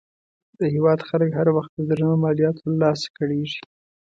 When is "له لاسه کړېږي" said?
2.69-3.61